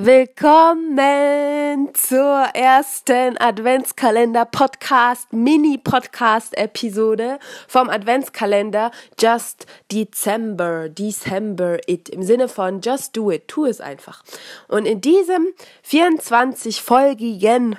[0.00, 13.16] Willkommen zur ersten Adventskalender-Podcast, Mini-Podcast-Episode vom Adventskalender Just December, December It, im Sinne von Just
[13.16, 14.22] Do It, tu es einfach.
[14.68, 15.48] Und in diesem
[15.84, 17.74] 24-folgigen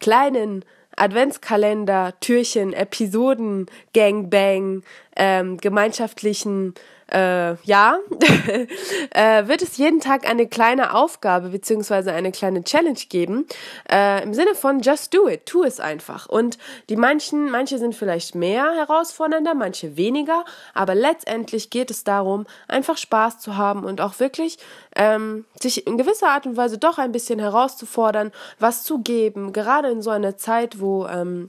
[0.00, 0.64] kleinen
[0.96, 4.84] Adventskalender, Türchen, Episoden, Gangbang,
[5.18, 6.74] ähm, gemeinschaftlichen
[7.10, 7.98] äh, ja,
[9.10, 13.46] äh, wird es jeden Tag eine kleine Aufgabe beziehungsweise eine kleine Challenge geben.
[13.90, 16.28] Äh, Im Sinne von just do it, tu es einfach.
[16.28, 16.58] Und
[16.90, 22.98] die manchen, manche sind vielleicht mehr herausfordernder, manche weniger, aber letztendlich geht es darum, einfach
[22.98, 24.58] Spaß zu haben und auch wirklich
[24.94, 29.88] ähm, sich in gewisser Art und Weise doch ein bisschen herauszufordern, was zu geben, gerade
[29.88, 31.48] in so einer Zeit, wo ähm,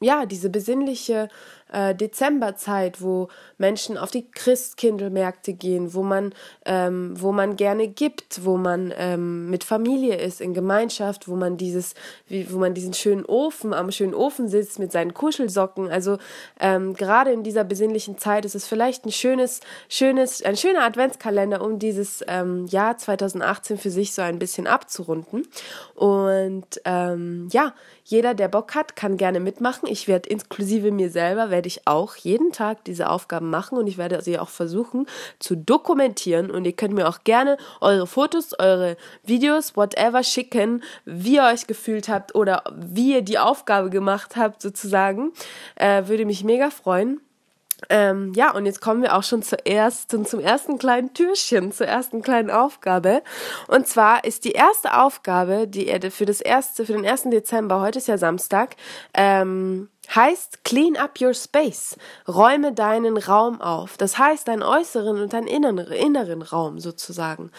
[0.00, 1.28] ja, diese besinnliche
[1.74, 6.32] äh, Dezemberzeit, wo Menschen auf die Christkindlmärkte gehen, wo man,
[6.64, 11.56] ähm, wo man gerne gibt, wo man ähm, mit Familie ist, in Gemeinschaft, wo man
[11.56, 11.94] dieses,
[12.28, 15.90] wie, wo man diesen schönen Ofen, am schönen Ofen sitzt mit seinen Kuschelsocken.
[15.90, 16.18] Also
[16.60, 21.60] ähm, gerade in dieser besinnlichen Zeit ist es vielleicht ein schönes, schönes, ein schöner Adventskalender,
[21.60, 25.46] um dieses ähm, Jahr 2018 für sich so ein bisschen abzurunden.
[25.94, 29.88] Und ähm, ja, jeder, der Bock hat, kann gerne mitmachen.
[29.88, 33.98] Ich werde inklusive mir selber, werde ich auch jeden Tag diese Aufgaben machen und ich
[33.98, 35.06] werde sie auch versuchen
[35.38, 36.50] zu dokumentieren.
[36.50, 41.66] Und ihr könnt mir auch gerne eure Fotos, eure Videos, whatever schicken, wie ihr euch
[41.66, 45.32] gefühlt habt oder wie ihr die Aufgabe gemacht habt, sozusagen.
[45.76, 47.20] Äh, würde mich mega freuen.
[47.88, 51.86] Ähm, ja, und jetzt kommen wir auch schon zuerst zum, zum ersten kleinen Türchen, zur
[51.86, 53.22] ersten kleinen Aufgabe.
[53.68, 57.80] Und zwar ist die erste Aufgabe, die ihr für das erste, für den ersten Dezember,
[57.80, 58.76] heute ist ja Samstag,
[59.12, 61.96] ähm, heißt Clean up your space.
[62.26, 63.96] Räume deinen Raum auf.
[63.96, 67.50] Das heißt deinen äußeren und deinen inneren, inneren Raum sozusagen.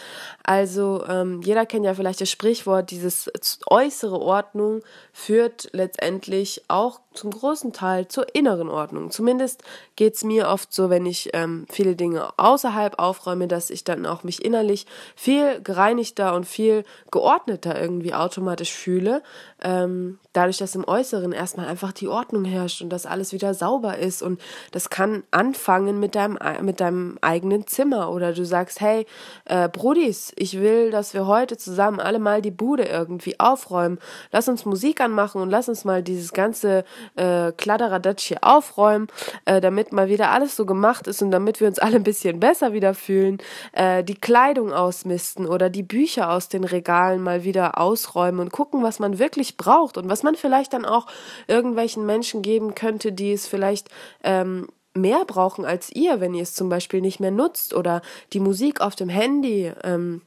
[0.42, 3.30] Also ähm, jeder kennt ja vielleicht das Sprichwort, dieses
[3.68, 9.10] äußere Ordnung führt letztendlich auch zum großen Teil zur inneren Ordnung.
[9.10, 9.62] Zumindest
[9.96, 14.22] geht's mir oft so, wenn ich ähm, viele Dinge außerhalb aufräume, dass ich dann auch
[14.22, 14.86] mich innerlich
[15.16, 19.22] viel gereinigter und viel geordneter irgendwie automatisch fühle.
[19.62, 23.98] Ähm, dadurch, dass im Äußeren erstmal einfach die Ordnung herrscht und dass alles wieder sauber
[23.98, 24.22] ist.
[24.22, 24.40] Und
[24.72, 28.10] das kann anfangen mit deinem, mit deinem eigenen Zimmer.
[28.10, 29.06] Oder du sagst, hey,
[29.44, 33.98] äh, Brudis, ich will, dass wir heute zusammen alle mal die Bude irgendwie aufräumen.
[34.32, 36.84] Lass uns Musik anmachen und lass uns mal dieses ganze
[37.16, 39.08] äh, Kladderadatsch hier aufräumen,
[39.44, 42.40] äh, damit mal wieder alles so gemacht ist und damit wir uns alle ein bisschen
[42.40, 43.38] besser wieder fühlen.
[43.72, 48.82] Äh, die Kleidung ausmisten oder die Bücher aus den Regalen mal wieder ausräumen und gucken,
[48.82, 51.06] was man wirklich braucht und was man vielleicht dann auch
[51.46, 53.88] irgendwelchen Menschen geben könnte, die es vielleicht
[54.22, 58.40] ähm, mehr brauchen als ihr, wenn ihr es zum Beispiel nicht mehr nutzt oder die
[58.40, 59.72] Musik auf dem Handy.
[59.84, 60.22] Ähm,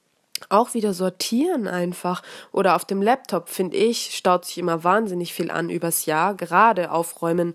[0.47, 2.23] auch wieder sortieren einfach.
[2.53, 6.33] Oder auf dem Laptop, finde ich, staut sich immer wahnsinnig viel an übers Jahr.
[6.33, 7.53] Gerade aufräumen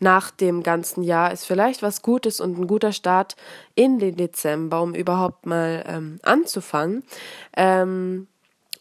[0.00, 3.36] nach dem ganzen Jahr ist vielleicht was Gutes und ein guter Start
[3.74, 7.04] in den Dezember, um überhaupt mal ähm, anzufangen.
[7.56, 8.28] Ähm,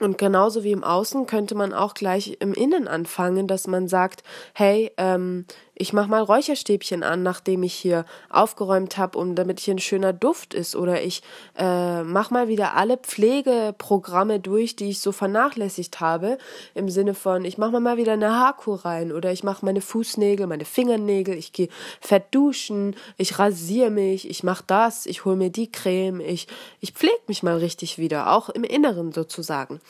[0.01, 4.23] und genauso wie im Außen könnte man auch gleich im Innen anfangen, dass man sagt,
[4.53, 5.45] hey, ähm,
[5.75, 10.13] ich mach mal Räucherstäbchen an, nachdem ich hier aufgeräumt habe, um damit hier ein schöner
[10.13, 10.75] Duft ist.
[10.75, 11.21] Oder ich
[11.57, 16.37] äh, mach mal wieder alle Pflegeprogramme durch, die ich so vernachlässigt habe.
[16.73, 20.47] Im Sinne von, ich mach mal wieder eine Haarkur rein oder ich mach meine Fußnägel,
[20.47, 21.67] meine Fingernägel, ich gehe
[21.99, 26.47] fett duschen, ich rasiere mich, ich mach das, ich hol mir die Creme, ich,
[26.79, 29.81] ich pflege mich mal richtig wieder, auch im Inneren sozusagen.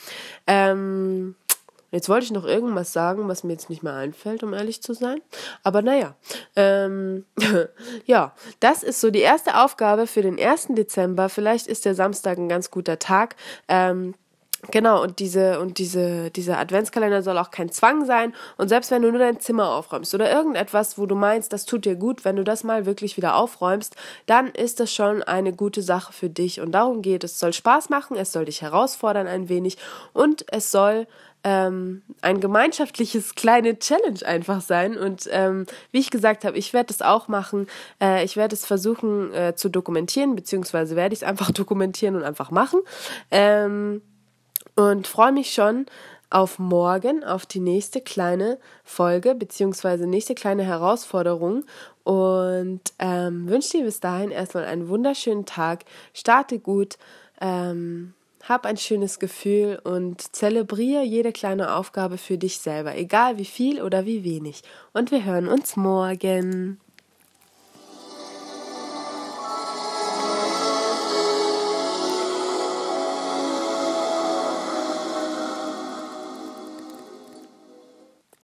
[0.48, 1.36] Ähm,
[1.92, 4.94] Jetzt wollte ich noch irgendwas sagen, was mir jetzt nicht mehr einfällt, um ehrlich zu
[4.94, 5.22] sein.
[5.64, 6.16] Aber naja,
[6.56, 7.26] ähm,
[8.06, 10.68] ja, das ist so die erste Aufgabe für den 1.
[10.70, 11.30] Dezember.
[11.30, 13.36] Vielleicht ist der Samstag ein ganz guter Tag.
[13.68, 14.14] Ähm,
[14.72, 18.34] Genau, und diese, und diese, dieser Adventskalender soll auch kein Zwang sein.
[18.58, 21.86] Und selbst wenn du nur dein Zimmer aufräumst oder irgendetwas, wo du meinst, das tut
[21.86, 23.96] dir gut, wenn du das mal wirklich wieder aufräumst,
[24.26, 26.62] dann ist das schon eine gute Sache für dich.
[26.62, 27.34] Und darum geht es.
[27.34, 29.78] Es soll Spaß machen, es soll dich herausfordern ein wenig
[30.14, 31.08] und es soll
[31.46, 34.98] ähm, ein gemeinschaftliches kleine Challenge einfach sein.
[34.98, 37.68] Und ähm, wie ich gesagt habe, ich werde das auch machen.
[38.02, 42.24] Äh, ich werde es versuchen äh, zu dokumentieren, beziehungsweise werde ich es einfach dokumentieren und
[42.24, 42.82] einfach machen.
[43.30, 44.02] Ähm,
[44.76, 45.86] und freue mich schon
[46.30, 51.64] auf morgen, auf die nächste kleine Folge, beziehungsweise nächste kleine Herausforderung.
[52.04, 55.86] Und ähm, wünsche dir bis dahin erstmal einen wunderschönen Tag.
[56.14, 56.98] Starte gut.
[57.40, 58.14] Ähm,
[58.48, 63.82] hab ein schönes Gefühl und zelebriere jede kleine Aufgabe für dich selber, egal wie viel
[63.82, 64.62] oder wie wenig.
[64.94, 66.80] Und wir hören uns morgen.